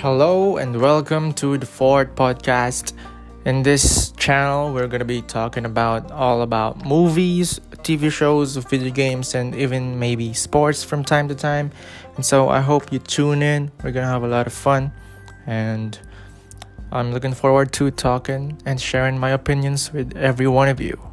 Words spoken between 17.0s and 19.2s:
looking forward to talking and sharing